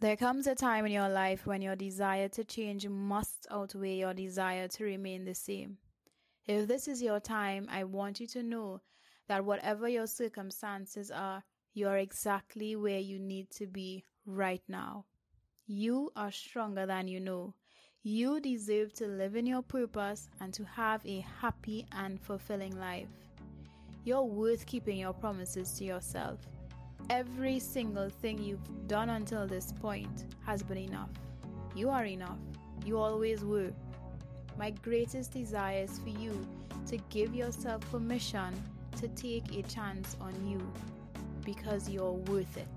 [0.00, 4.14] There comes a time in your life when your desire to change must outweigh your
[4.14, 5.76] desire to remain the same.
[6.46, 8.80] If this is your time, I want you to know
[9.28, 11.44] that whatever your circumstances are,
[11.74, 15.04] you are exactly where you need to be right now.
[15.66, 17.52] You are stronger than you know.
[18.02, 23.10] You deserve to live in your purpose and to have a happy and fulfilling life.
[24.04, 26.38] You're worth keeping your promises to yourself.
[27.10, 31.10] Every single thing you've done until this point has been enough.
[31.74, 32.38] You are enough.
[32.86, 33.72] You always were.
[34.56, 36.46] My greatest desire is for you
[36.86, 38.54] to give yourself permission
[39.00, 40.60] to take a chance on you
[41.44, 42.68] because you're worth it.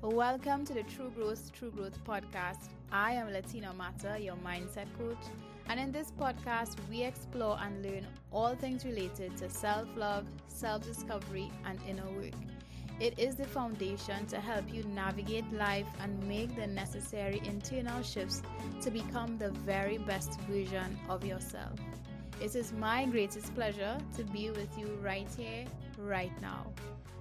[0.00, 2.70] Welcome to the True Growth, True Growth podcast.
[2.90, 5.24] I am Latina Mata, your mindset coach,
[5.68, 10.82] and in this podcast, we explore and learn all things related to self love, self
[10.82, 12.32] discovery, and inner work.
[13.00, 18.42] It is the foundation to help you navigate life and make the necessary internal shifts
[18.82, 21.78] to become the very best version of yourself.
[22.40, 25.64] It is my greatest pleasure to be with you right here,
[25.98, 26.72] right now.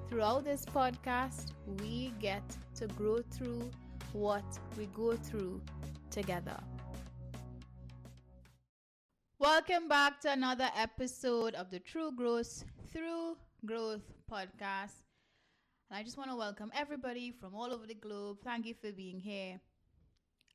[0.09, 2.44] Throughout this podcast, we get
[2.76, 3.70] to grow through
[4.14, 4.44] what
[4.78, 5.62] we go through
[6.09, 6.58] together.
[9.40, 15.11] Welcome back to another episode of the True Growth Through Growth podcast.
[15.92, 18.38] And I just want to welcome everybody from all over the globe.
[18.45, 19.59] Thank you for being here.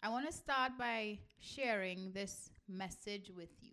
[0.03, 3.73] I want to start by sharing this message with you.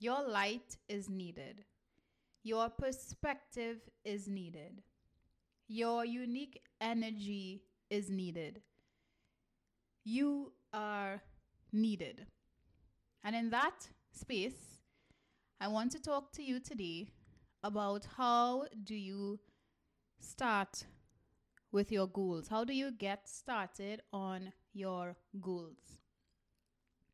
[0.00, 1.62] Your light is needed.
[2.42, 4.82] Your perspective is needed.
[5.68, 8.60] Your unique energy is needed.
[10.02, 11.22] You are
[11.72, 12.26] needed.
[13.22, 14.80] And in that space,
[15.60, 17.12] I want to talk to you today
[17.62, 19.38] about how do you
[20.20, 20.84] start
[21.72, 22.48] with your goals?
[22.48, 25.98] How do you get started on your goals?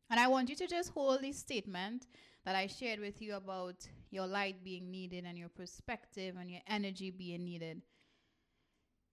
[0.09, 2.05] And I want you to just hold this statement
[2.45, 6.61] that I shared with you about your light being needed and your perspective and your
[6.67, 7.81] energy being needed.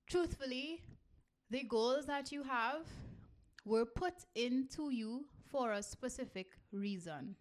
[0.09, 0.81] Truthfully,
[1.51, 2.83] the goals that you have
[3.65, 7.37] were put into you for a specific reason.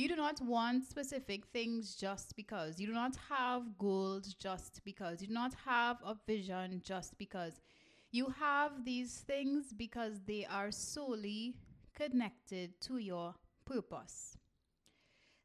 [0.00, 2.80] You do not want specific things just because.
[2.80, 5.20] You do not have goals just because.
[5.20, 7.60] You do not have a vision just because.
[8.10, 11.56] You have these things because they are solely
[11.94, 13.34] connected to your
[13.66, 14.38] purpose.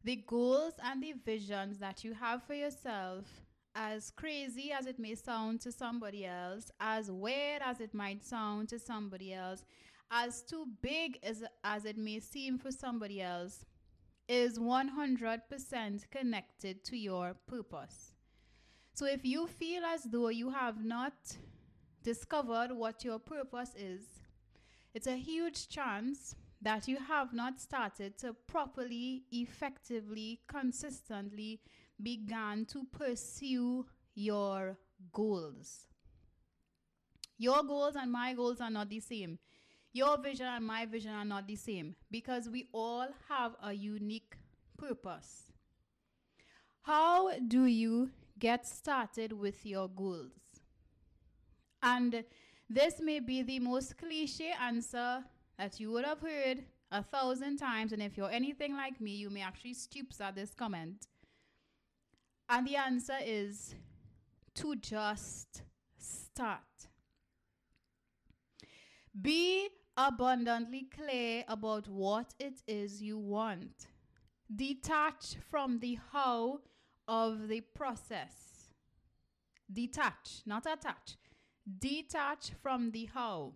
[0.06, 3.26] The goals and the visions that you have for yourself,
[3.76, 8.70] as crazy as it may sound to somebody else, as weird as it might sound
[8.70, 9.66] to somebody else,
[10.10, 13.66] as too big as, as it may seem for somebody else,
[14.28, 18.14] is 100% connected to your purpose.
[18.94, 21.14] So if you feel as though you have not
[22.04, 24.04] discovered what your purpose is,
[24.94, 31.60] it's a huge chance that you have not started to properly, effectively, consistently
[32.02, 34.78] begin to pursue your
[35.12, 35.88] goals.
[37.38, 39.38] Your goals and my goals are not the same.
[39.96, 44.36] Your vision and my vision are not the same because we all have a unique
[44.78, 45.54] purpose.
[46.82, 50.34] How do you get started with your goals?
[51.82, 52.26] And
[52.70, 55.24] this may be the most cliche answer
[55.58, 57.94] that you would have heard a thousand times.
[57.94, 61.08] And if you're anything like me, you may actually stoop at this comment.
[62.50, 63.76] And the answer is
[64.56, 65.62] to just
[65.98, 66.60] start.
[69.22, 73.88] Be abundantly clear about what it is you want.
[74.54, 76.60] Detach from the how
[77.08, 78.74] of the process.
[79.72, 81.18] Detach, not attach.
[81.80, 83.54] Detach from the how.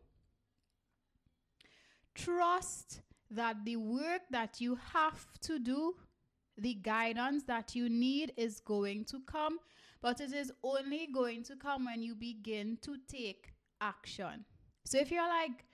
[2.16, 5.96] Trust that the work that you have to do,
[6.58, 9.60] the guidance that you need is going to come,
[10.02, 14.46] but it is only going to come when you begin to take action.
[14.86, 15.66] So if you're like,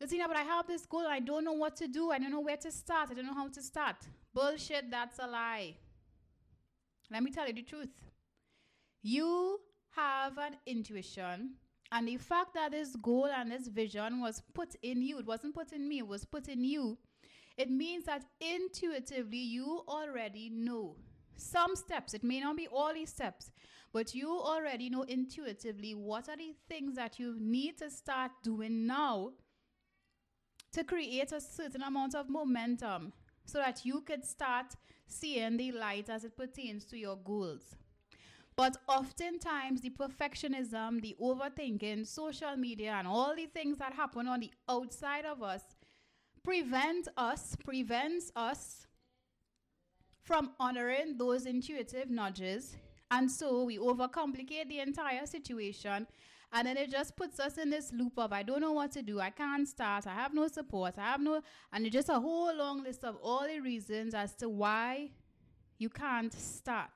[0.00, 1.06] Latina, but I have this goal.
[1.06, 2.10] I don't know what to do.
[2.10, 3.10] I don't know where to start.
[3.10, 3.96] I don't know how to start.
[4.32, 5.76] Bullshit, that's a lie.
[7.10, 7.90] Let me tell you the truth.
[9.02, 9.60] You
[9.96, 11.54] have an intuition,
[11.92, 15.54] and the fact that this goal and this vision was put in you, it wasn't
[15.54, 16.96] put in me, it was put in you.
[17.56, 20.96] It means that intuitively you already know
[21.36, 22.14] some steps.
[22.14, 23.50] It may not be all these steps,
[23.92, 28.86] but you already know intuitively what are the things that you need to start doing
[28.86, 29.32] now
[30.72, 33.12] to create a certain amount of momentum
[33.44, 34.76] so that you could start
[35.06, 37.76] seeing the light as it pertains to your goals.
[38.56, 44.40] But oftentimes, the perfectionism, the overthinking, social media, and all the things that happen on
[44.40, 45.62] the outside of us
[46.44, 48.86] prevent us, prevents us
[50.22, 52.76] from honoring those intuitive nudges.
[53.10, 56.06] And so we overcomplicate the entire situation.
[56.52, 59.02] And then it just puts us in this loop of I don't know what to
[59.02, 61.42] do, I can't start, I have no support, I have no,
[61.72, 65.10] and it's just a whole long list of all the reasons as to why
[65.78, 66.90] you can't start.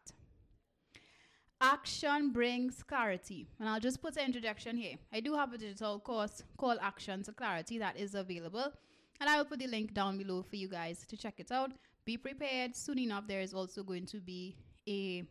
[1.61, 3.47] Action brings clarity.
[3.59, 4.97] And I'll just put an introduction here.
[5.13, 8.73] I do have a digital course called Action to Clarity that is available.
[9.21, 11.71] And I will put the link down below for you guys to check it out.
[12.05, 12.77] Be prepared.
[12.77, 14.57] Soon enough, there is also going to be
[14.87, 15.25] a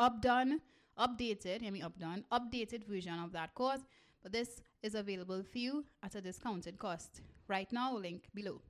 [0.00, 0.54] updone,
[0.98, 3.80] updated, I mean updone, updated version of that course.
[4.22, 7.22] But this is available for you at a discounted cost.
[7.48, 8.60] Right now, link below.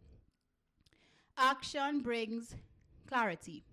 [1.37, 2.55] Action brings
[3.09, 3.65] clarity.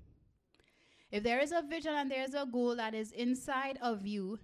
[1.11, 4.39] If there is a vision and there is a goal that is inside of you,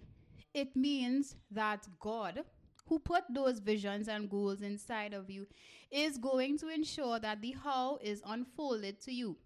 [0.53, 2.43] it means that God,
[2.87, 5.47] who put those visions and goals inside of you,
[5.91, 9.37] is going to ensure that the how is unfolded to you.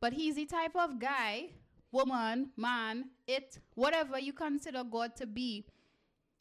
[0.00, 1.50] But He's the type of guy,
[1.92, 5.66] woman, man, it, whatever you consider God to be,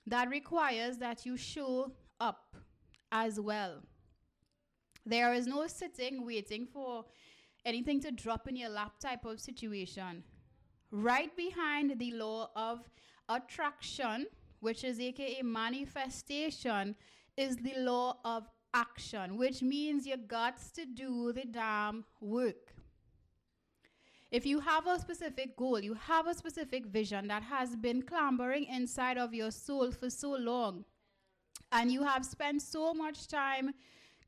[0.07, 2.55] that requires that you show up
[3.11, 3.83] as well.
[5.05, 7.05] There is no sitting waiting for
[7.65, 10.23] anything to drop in your lap type of situation.
[10.91, 12.89] Right behind the law of
[13.29, 14.27] attraction,
[14.59, 16.95] which is aka manifestation,
[17.37, 22.70] is the law of action, which means you got to do the damn work.
[24.31, 28.63] If you have a specific goal, you have a specific vision that has been clambering
[28.63, 30.85] inside of your soul for so long,
[31.73, 33.73] and you have spent so much time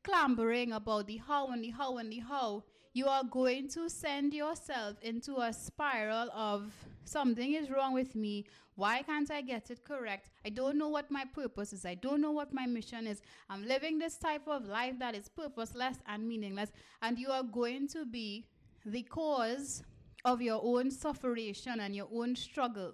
[0.02, 4.34] clambering about the how and the how and the how, you are going to send
[4.34, 6.70] yourself into a spiral of
[7.06, 8.44] something is wrong with me.
[8.74, 10.28] Why can't I get it correct?
[10.44, 11.86] I don't know what my purpose is.
[11.86, 13.22] I don't know what my mission is.
[13.48, 16.72] I'm living this type of life that is purposeless and meaningless.
[17.00, 18.46] And you are going to be
[18.84, 19.82] the cause
[20.24, 22.92] of your own sufferation and your own struggle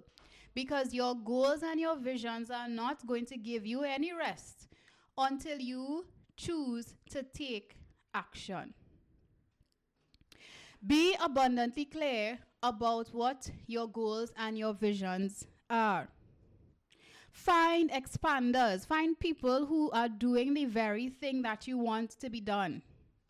[0.55, 4.69] because your goals and your visions are not going to give you any rest
[5.17, 6.07] until you
[6.37, 7.77] choose to take
[8.15, 8.75] action.
[10.87, 16.09] Be abundantly clear about what your goals and your visions are.
[17.33, 22.41] Find expanders, find people who are doing the very thing that you want to be
[22.41, 22.83] done.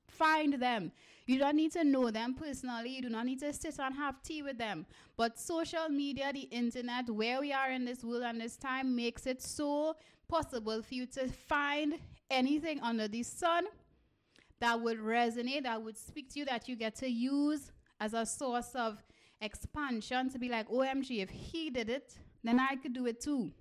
[0.08, 0.92] Find them.
[1.30, 2.90] You don't need to know them personally.
[2.90, 4.84] You do not need to sit and have tea with them.
[5.16, 9.28] But social media, the internet, where we are in this world and this time, makes
[9.28, 9.94] it so
[10.26, 12.00] possible for you to find
[12.32, 13.66] anything under the sun
[14.58, 18.26] that would resonate, that would speak to you, that you get to use as a
[18.26, 19.00] source of
[19.40, 22.12] expansion to be like, oh, OMG, if he did it,
[22.42, 23.52] then I could do it too.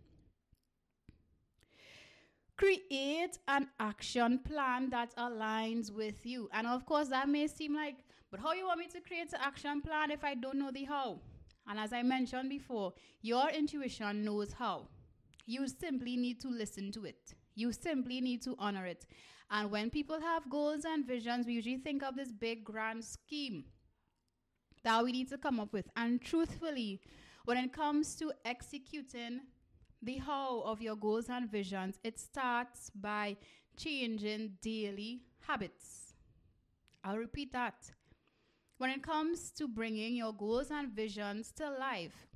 [2.60, 6.50] Create an action plan that aligns with you.
[6.52, 9.40] And of course, that may seem like, but how you want me to create an
[9.42, 11.22] action plan if I don't know the how?
[11.70, 12.92] And as I mentioned before,
[13.22, 14.90] your intuition knows how.
[15.46, 17.34] You simply need to listen to it.
[17.56, 19.06] You simply need to honor it.
[19.50, 23.64] And when people have goals and visions, we usually think of this big grand scheme
[24.84, 25.88] that we need to come up with.
[25.96, 27.00] And truthfully,
[27.46, 29.40] when it comes to executing
[30.01, 33.38] the how of your goals and visions, it starts by
[33.78, 36.14] changing daily habits.
[37.04, 37.92] I'll repeat that.
[38.78, 42.28] When it comes to bringing your goals and visions to life,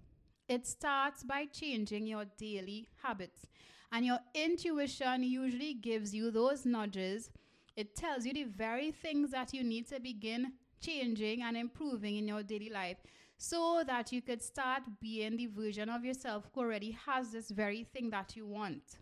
[0.48, 3.48] it starts by changing your daily habits.
[3.92, 7.30] And your intuition usually gives you those nudges.
[7.76, 12.28] It tells you the very things that you need to begin changing and improving in
[12.28, 12.98] your daily life
[13.44, 17.84] so that you could start being the version of yourself who already has this very
[17.94, 19.00] thing that you want.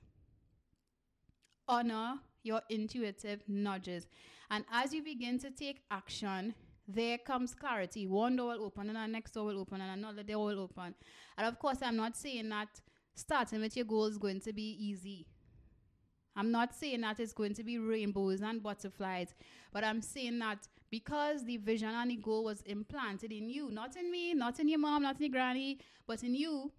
[1.67, 4.07] Honor your intuitive nudges.
[4.49, 6.55] And as you begin to take action,
[6.87, 8.07] there comes clarity.
[8.07, 10.95] One door will open, and the next door will open, and another door will open.
[11.37, 12.81] And of course, I'm not saying that
[13.13, 15.27] starting with your goal is going to be easy.
[16.35, 19.35] I'm not saying that it's going to be rainbows and butterflies,
[19.71, 23.95] but I'm saying that because the vision and the goal was implanted in you, not
[23.95, 26.71] in me, not in your mom, not in your granny, but in you,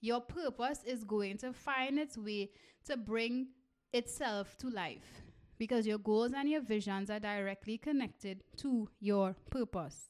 [0.00, 2.50] your purpose is going to find its way
[2.86, 3.48] to bring
[3.92, 5.22] itself to life
[5.58, 10.08] because your goals and your visions are directly connected to your purpose.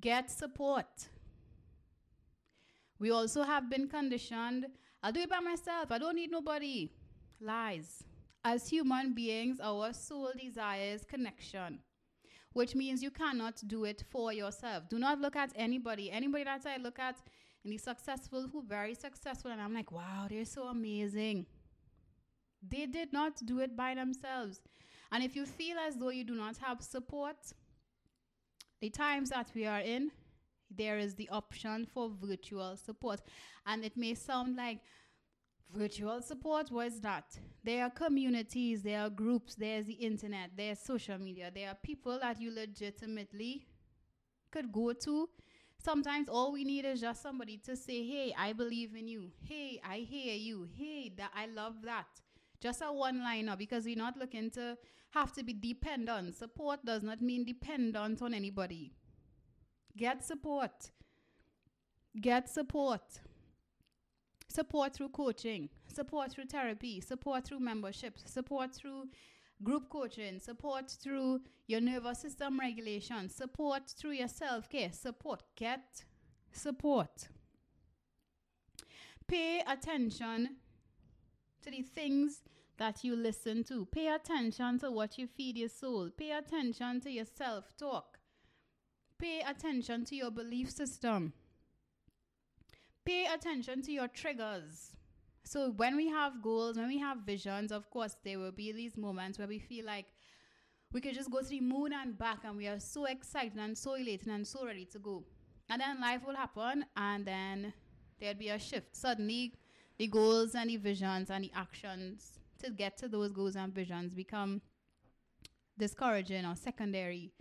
[0.00, 1.08] Get support.
[2.98, 4.66] We also have been conditioned
[5.02, 5.90] I'll do it by myself.
[5.90, 6.88] I don't need nobody.
[7.40, 8.04] Lies.
[8.44, 11.80] As human beings, our soul desires connection.
[12.52, 14.88] which means you cannot do it for yourself.
[14.88, 16.10] Do not look at anybody.
[16.10, 17.16] Anybody that I look at
[17.64, 21.46] he's successful, who very successful, and I'm like, wow, they're so amazing.
[22.66, 24.60] They did not do it by themselves.
[25.10, 27.36] And if you feel as though you do not have support,
[28.80, 30.10] the times that we are in,
[30.70, 33.20] there is the option for virtual support.
[33.66, 34.80] And it may sound like
[35.72, 37.38] virtual support, what is that?
[37.64, 42.18] There are communities, there are groups, there's the internet, there's social media, there are people
[42.20, 43.66] that you legitimately
[44.50, 45.28] could go to.
[45.78, 49.32] Sometimes all we need is just somebody to say, Hey, I believe in you.
[49.42, 50.68] Hey, I hear you.
[50.76, 52.06] Hey, that I love that.
[52.60, 54.78] Just a one liner because we're not looking to
[55.10, 56.36] have to be dependent.
[56.36, 58.92] Support does not mean dependent on anybody.
[59.96, 60.90] Get support.
[62.20, 63.02] Get support.
[64.52, 69.08] Support through coaching, support through therapy, support through memberships, support through
[69.62, 75.42] group coaching, support through your nervous system regulation, support through your self care, support.
[75.56, 76.04] Get
[76.52, 77.28] support.
[79.26, 80.56] Pay attention
[81.62, 82.42] to the things
[82.76, 83.86] that you listen to.
[83.86, 86.10] Pay attention to what you feed your soul.
[86.14, 88.18] Pay attention to your self talk.
[89.18, 91.32] Pay attention to your belief system.
[93.04, 94.92] Pay attention to your triggers.
[95.44, 98.96] So, when we have goals, when we have visions, of course, there will be these
[98.96, 100.06] moments where we feel like
[100.92, 103.76] we could just go to the moon and back and we are so excited and
[103.76, 105.24] so elated and so ready to go.
[105.68, 107.72] And then life will happen and then
[108.20, 108.94] there'll be a shift.
[108.94, 109.54] Suddenly,
[109.98, 114.14] the goals and the visions and the actions to get to those goals and visions
[114.14, 114.60] become
[115.78, 117.32] discouraging or secondary.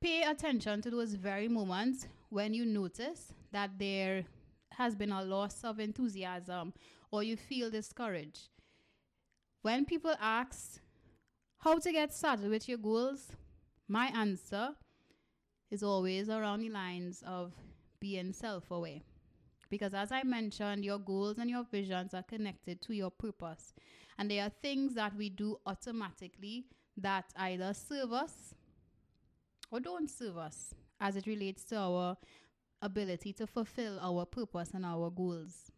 [0.00, 4.24] Pay attention to those very moments when you notice that there
[4.78, 6.72] has been a loss of enthusiasm
[7.10, 8.48] or you feel discouraged.
[9.62, 10.80] When people ask
[11.58, 13.32] how to get started with your goals,
[13.88, 14.70] my answer
[15.70, 17.52] is always around the lines of
[18.00, 19.00] being self aware.
[19.68, 23.74] Because as I mentioned, your goals and your visions are connected to your purpose.
[24.16, 26.66] And there are things that we do automatically
[26.96, 28.54] that either serve us
[29.70, 32.16] or don't serve us as it relates to our
[32.82, 35.70] ability to fulfill our purpose and our goals.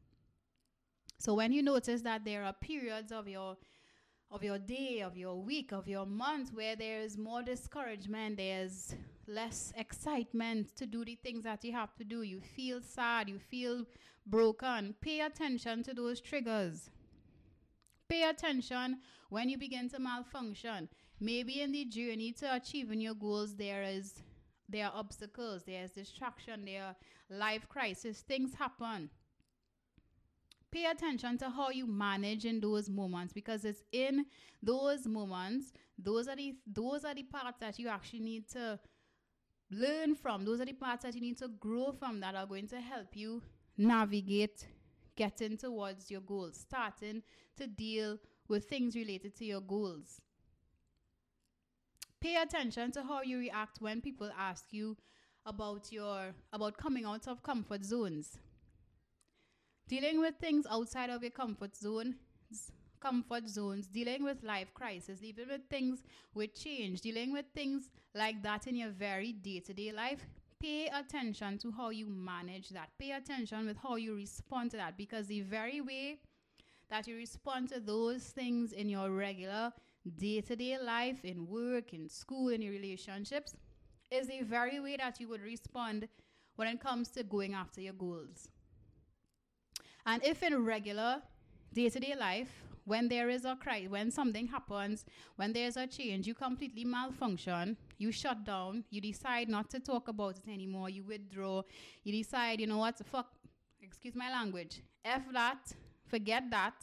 [1.19, 3.57] So when you notice that there are periods of your
[4.31, 8.95] of your day, of your week, of your month where there is more discouragement, there's
[9.27, 12.23] less excitement to do the things that you have to do.
[12.23, 13.85] You feel sad, you feel
[14.27, 14.95] broken.
[15.01, 16.91] Pay attention to those triggers.
[18.09, 18.99] Pay attention
[19.31, 20.89] when you begin to malfunction.
[21.19, 24.15] Maybe in the journey to achieving your goals, there is
[24.71, 26.97] there are obstacles, there's distraction, there are
[27.29, 29.11] life crisis, things happen.
[30.71, 34.25] Pay attention to how you manage in those moments because it's in
[34.63, 38.79] those moments, those are the those are the parts that you actually need to
[39.71, 40.45] learn from.
[40.45, 43.17] Those are the parts that you need to grow from that are going to help
[43.17, 43.43] you
[43.77, 44.67] navigate
[45.17, 47.23] getting towards your goals, starting
[47.57, 50.21] to deal with things related to your goals.
[52.21, 54.97] Pay attention to how you react when people ask you
[55.47, 58.39] about your about coming out of comfort zones.
[59.89, 62.17] Dealing with things outside of your comfort zone,
[63.01, 66.03] comfort zones, dealing with life crisis, dealing with things
[66.35, 70.27] with change, dealing with things like that in your very day-to-day life.
[70.61, 72.91] Pay attention to how you manage that.
[72.99, 76.19] Pay attention with how you respond to that because the very way
[76.91, 79.73] that you respond to those things in your regular
[80.17, 83.55] day to day life, in work, in school, in your relationships,
[84.11, 86.09] is the very way that you would respond
[86.57, 88.49] when it comes to going after your goals.
[90.07, 91.23] And if in regular
[91.73, 95.05] day to day life, when there is a cry, when something happens,
[95.37, 100.09] when there's a change, you completely malfunction, you shut down, you decide not to talk
[100.09, 101.63] about it anymore, you withdraw,
[102.03, 103.31] you decide, you know what, fuck,
[103.81, 105.73] excuse my language, F that,
[106.09, 106.75] forget that,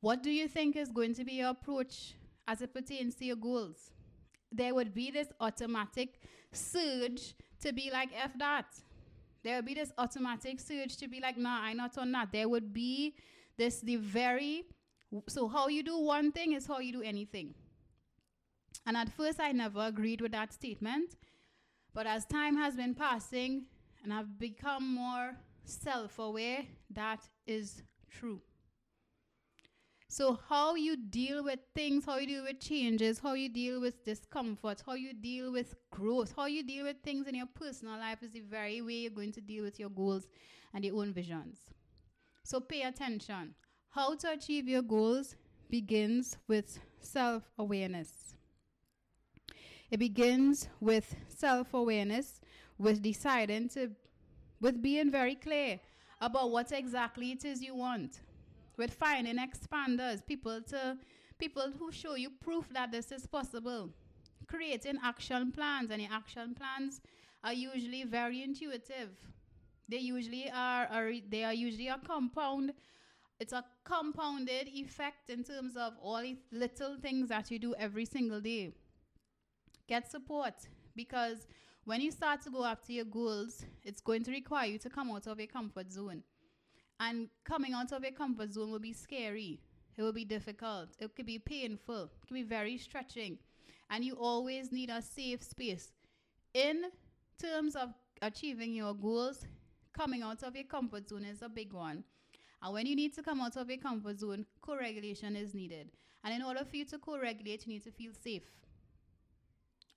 [0.00, 2.14] what do you think is going to be your approach
[2.46, 3.90] as it pertains to your goals?
[4.52, 6.20] There would be this automatic
[6.52, 8.66] surge to be like, F that.
[9.42, 12.32] There would be this automatic surge to be like, nah, I not on that.
[12.32, 13.14] There would be
[13.56, 14.64] this, the very,
[15.28, 17.54] so how you do one thing is how you do anything.
[18.86, 21.16] And at first, I never agreed with that statement.
[21.92, 23.66] But as time has been passing
[24.02, 28.40] and I've become more self aware, that is true.
[30.10, 34.04] So, how you deal with things, how you deal with changes, how you deal with
[34.04, 38.22] discomfort, how you deal with growth, how you deal with things in your personal life
[38.22, 40.26] is the very way you're going to deal with your goals
[40.72, 41.58] and your own visions.
[42.42, 43.54] So, pay attention.
[43.90, 45.36] How to achieve your goals
[45.68, 48.34] begins with self awareness.
[49.90, 52.40] It begins with self awareness,
[52.78, 53.90] with deciding to,
[54.60, 55.80] with being very clear
[56.20, 58.20] about what exactly it is you want,
[58.78, 60.96] with finding expanders, people to
[61.38, 63.90] people who show you proof that this is possible,
[64.46, 67.00] creating action plans, and your action plans
[67.44, 69.10] are usually very intuitive.
[69.88, 72.72] They usually are, are they are usually a compound.
[73.40, 78.04] It's a compounded effect in terms of all the little things that you do every
[78.04, 78.72] single day.
[79.88, 80.54] Get support
[80.96, 81.46] because
[81.84, 85.10] when you start to go after your goals, it's going to require you to come
[85.10, 86.22] out of your comfort zone.
[87.00, 89.60] And coming out of your comfort zone will be scary.
[89.96, 90.90] It will be difficult.
[90.98, 92.04] It could be painful.
[92.04, 93.38] It could be very stretching.
[93.90, 95.92] And you always need a safe space.
[96.54, 96.84] In
[97.40, 97.90] terms of
[98.22, 99.44] achieving your goals,
[99.92, 102.04] coming out of your comfort zone is a big one.
[102.62, 105.90] And when you need to come out of your comfort zone, co regulation is needed.
[106.24, 108.42] And in order for you to co regulate, you need to feel safe.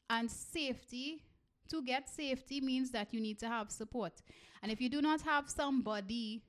[0.10, 1.24] And safety,
[1.70, 4.22] to get safety, means that you need to have support.
[4.62, 6.44] And if you do not have somebody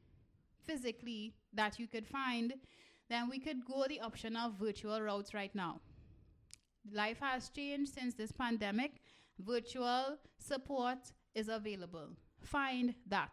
[0.66, 2.54] physically that you could find,
[3.08, 5.80] then we could go the option of virtual routes right now.
[6.90, 9.00] Life has changed since this pandemic.
[9.38, 12.08] Virtual support is available.
[12.40, 13.32] Find that.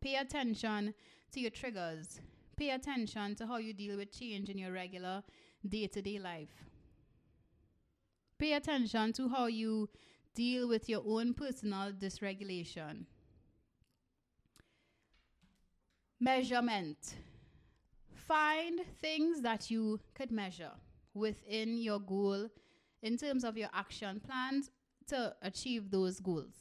[0.00, 0.94] Pay attention
[1.32, 2.20] to your triggers.
[2.56, 5.22] Pay attention to how you deal with change in your regular
[5.68, 6.64] day to day life.
[8.38, 9.88] Pay attention to how you
[10.34, 13.04] deal with your own personal dysregulation.
[16.22, 17.16] Measurement.
[18.14, 20.70] Find things that you could measure
[21.14, 22.48] within your goal
[23.02, 24.70] in terms of your action plans
[25.08, 26.54] to achieve those goals.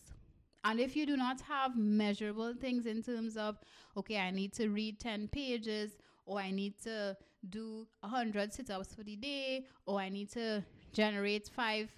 [0.63, 3.59] And if you do not have measurable things in terms of,
[3.95, 5.91] okay, I need to read 10 pages,
[6.25, 7.15] or I need to
[7.47, 11.91] do 100 sit ups for the day, or I need to generate five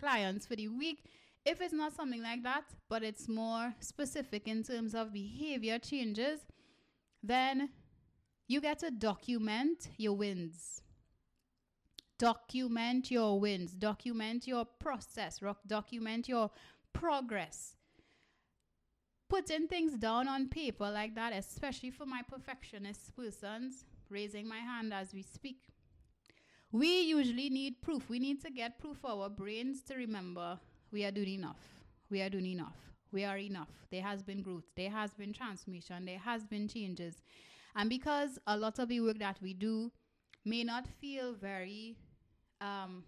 [0.00, 1.04] clients for the week,
[1.44, 6.40] if it's not something like that, but it's more specific in terms of behavior changes,
[7.26, 7.70] then
[8.46, 10.82] you get to document your wins.
[12.18, 16.50] Document your wins, document your process, document your
[16.92, 17.76] progress
[19.34, 24.94] putting things down on paper like that, especially for my perfectionist persons, raising my hand
[24.94, 25.58] as we speak.
[26.70, 28.08] We usually need proof.
[28.08, 30.60] We need to get proof for our brains to remember
[30.92, 31.58] we are doing enough.
[32.10, 32.93] We are doing enough.
[33.14, 33.68] We are enough.
[33.92, 34.64] There has been growth.
[34.76, 36.04] There has been transformation.
[36.04, 37.14] There has been changes.
[37.76, 39.92] And because a lot of the work that we do
[40.44, 41.96] may not feel very
[42.60, 43.04] um,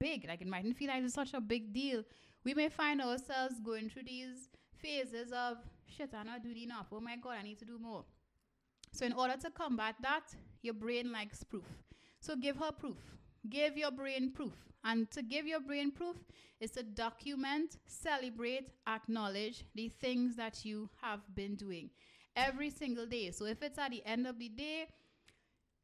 [0.00, 2.02] big, like it mightn't feel like it's such a big deal,
[2.44, 4.48] we may find ourselves going through these
[4.80, 6.86] phases of shit, I'm not doing enough.
[6.90, 8.04] Oh my God, I need to do more.
[8.92, 11.64] So, in order to combat that, your brain likes proof.
[12.20, 12.96] So, give her proof.
[13.48, 14.54] Give your brain proof.
[14.84, 16.16] And to give your brain proof
[16.60, 21.90] is to document, celebrate, acknowledge the things that you have been doing
[22.36, 23.30] every single day.
[23.30, 24.86] So, if it's at the end of the day,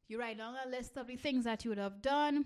[0.07, 2.45] you write down a list of the things that you would have done.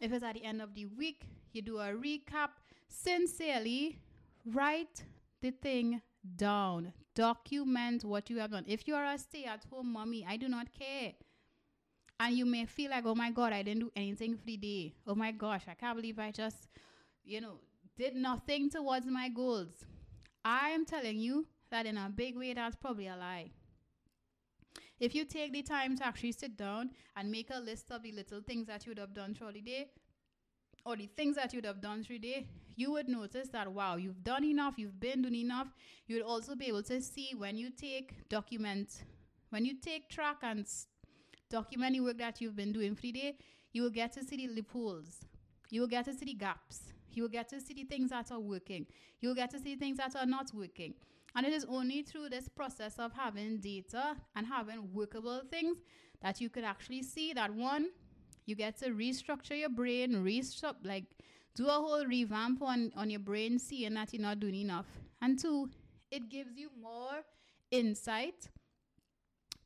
[0.00, 2.50] If it's at the end of the week, you do a recap.
[2.88, 3.98] Sincerely,
[4.46, 5.04] write
[5.40, 6.00] the thing
[6.36, 6.92] down.
[7.14, 8.64] Document what you have done.
[8.66, 11.12] If you are a stay at home mommy, I do not care.
[12.22, 14.94] And you may feel like, oh my God, I didn't do anything for the day.
[15.08, 16.68] Oh my gosh, I can't believe I just,
[17.24, 17.54] you know,
[17.96, 19.84] did nothing towards my goals.
[20.44, 23.50] I am telling you that in a big way, that's probably a lie.
[25.00, 28.12] If you take the time to actually sit down and make a list of the
[28.12, 29.88] little things that you would have done throughout the day,
[30.86, 33.72] or the things that you would have done through the day, you would notice that
[33.72, 35.74] wow, you've done enough, you've been doing enough.
[36.06, 39.02] You would also be able to see when you take document,
[39.50, 40.64] when you take track and
[41.52, 43.06] s- document the work that you've been doing for
[43.72, 45.24] you will get to see the loopholes.
[45.70, 46.92] You will get to see the gaps.
[47.12, 48.86] You will get to see the things that are working.
[49.20, 50.94] You will get to see things that are not working.
[51.34, 55.78] And it is only through this process of having data and having workable things
[56.20, 57.86] that you could actually see that one,
[58.46, 61.04] you get to restructure your brain, restructure, like
[61.54, 64.86] do a whole revamp on, on your brain, seeing that you're not doing enough.
[65.22, 65.70] And two,
[66.10, 67.24] it gives you more
[67.70, 68.48] insight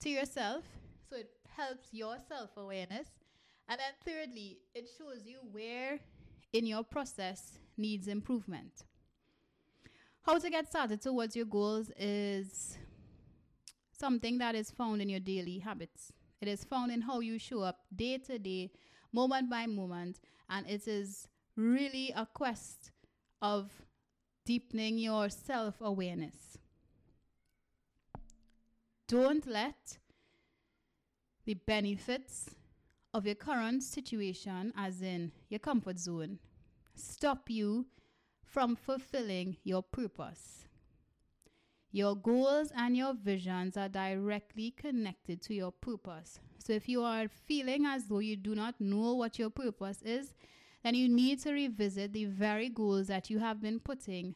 [0.00, 0.64] to yourself.
[1.08, 3.08] So it helps your self awareness.
[3.68, 5.98] And then thirdly, it shows you where
[6.52, 8.84] in your process needs improvement.
[10.22, 12.78] How to get started towards your goals is
[13.92, 16.12] something that is found in your daily habits.
[16.40, 18.70] It is found in how you show up day to day,
[19.12, 22.92] moment by moment, and it is really a quest
[23.40, 23.70] of
[24.44, 26.58] deepening your self awareness.
[29.08, 29.98] Don't let
[31.46, 32.50] the benefits
[33.14, 36.38] of your current situation, as in your comfort zone,
[36.94, 37.86] stop you
[38.42, 40.64] from fulfilling your purpose.
[41.92, 46.40] Your goals and your visions are directly connected to your purpose.
[46.58, 50.34] So if you are feeling as though you do not know what your purpose is,
[50.82, 54.34] then you need to revisit the very goals that you have been putting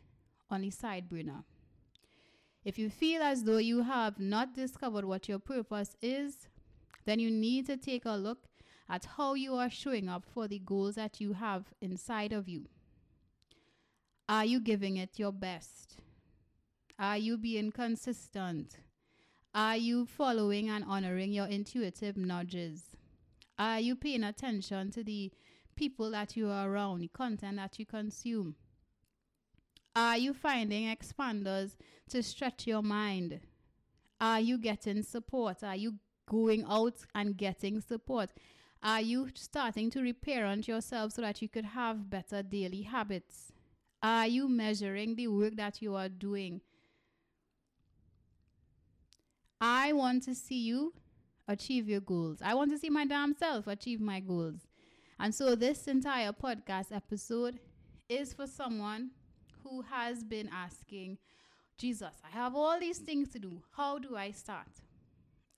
[0.49, 1.45] on the side burner.
[2.65, 6.49] If you feel as though you have not discovered what your purpose is,
[7.05, 8.47] then you need to take a look
[8.89, 12.67] at how you are showing up for the goals that you have inside of you.
[14.29, 15.97] Are you giving it your best?
[16.99, 18.77] Are you being consistent?
[19.55, 22.85] Are you following and honoring your intuitive nudges?
[23.59, 25.33] Are you paying attention to the
[25.75, 28.55] people that you are around, the content that you consume?
[29.97, 31.77] Are you finding expanders
[32.11, 33.41] to stretch your mind?
[34.21, 35.65] Are you getting support?
[35.65, 35.95] Are you
[36.31, 38.31] going out and getting support?
[38.83, 43.53] Are you starting to reparent yourself so that you could have better daily habits?
[44.03, 46.63] Are you measuring the work that you are doing?
[49.61, 50.95] I want to see you
[51.47, 52.39] achieve your goals.
[52.43, 54.61] I want to see my damn self achieve my goals.
[55.19, 57.59] And so, this entire podcast episode
[58.09, 59.11] is for someone
[59.63, 61.19] who has been asking,
[61.77, 63.63] Jesus, I have all these things to do.
[63.77, 64.69] How do I start?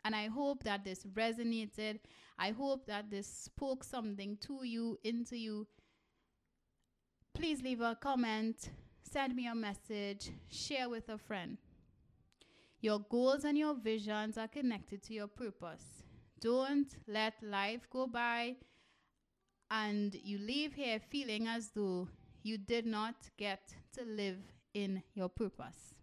[0.05, 2.01] And I hope that this resonated.
[2.39, 5.67] I hope that this spoke something to you, into you.
[7.35, 8.71] Please leave a comment,
[9.03, 11.57] send me a message, share with a friend.
[12.81, 16.03] Your goals and your visions are connected to your purpose.
[16.41, 18.57] Don't let life go by
[19.71, 22.09] and you leave here feeling as though
[22.43, 24.39] you did not get to live
[24.75, 25.95] in your purpose.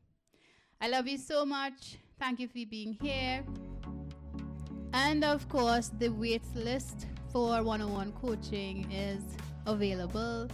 [0.81, 1.97] I love you so much.
[2.17, 3.43] Thank you for being here.
[4.93, 9.23] And of course, the wait list for one on one coaching is
[9.65, 10.47] available.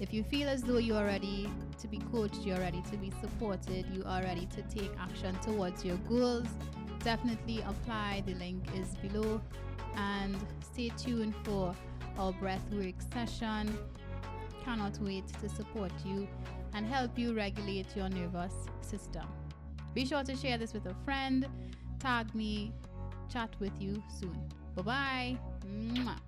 [0.00, 1.48] If you feel as though you are ready
[1.80, 5.84] to be coached, you're ready to be supported, you are ready to take action towards
[5.84, 6.48] your goals,
[7.04, 8.24] definitely apply.
[8.26, 9.40] The link is below.
[9.94, 10.36] And
[10.72, 11.74] stay tuned for
[12.18, 13.76] our breathwork session
[14.64, 16.28] cannot wait to support you
[16.74, 19.26] and help you regulate your nervous system.
[19.94, 21.46] Be sure to share this with a friend,
[21.98, 22.72] tag me,
[23.32, 24.38] chat with you soon.
[24.76, 26.22] Bye bye.